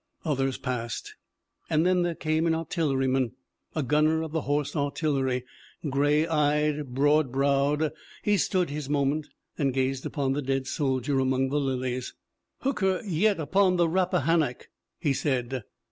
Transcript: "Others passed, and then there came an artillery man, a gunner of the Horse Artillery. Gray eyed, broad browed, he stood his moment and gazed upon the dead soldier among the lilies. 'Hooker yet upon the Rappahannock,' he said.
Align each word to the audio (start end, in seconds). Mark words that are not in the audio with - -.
"Others 0.25 0.57
passed, 0.57 1.13
and 1.69 1.85
then 1.85 2.01
there 2.01 2.15
came 2.15 2.47
an 2.47 2.55
artillery 2.55 3.07
man, 3.07 3.33
a 3.75 3.83
gunner 3.83 4.23
of 4.23 4.31
the 4.31 4.41
Horse 4.41 4.75
Artillery. 4.75 5.45
Gray 5.91 6.25
eyed, 6.25 6.95
broad 6.95 7.31
browed, 7.31 7.91
he 8.23 8.35
stood 8.35 8.71
his 8.71 8.89
moment 8.89 9.27
and 9.59 9.75
gazed 9.75 10.03
upon 10.07 10.33
the 10.33 10.41
dead 10.41 10.65
soldier 10.65 11.19
among 11.19 11.49
the 11.49 11.59
lilies. 11.59 12.15
'Hooker 12.61 13.01
yet 13.05 13.39
upon 13.39 13.75
the 13.75 13.87
Rappahannock,' 13.87 14.69
he 14.99 15.13
said. 15.13 15.65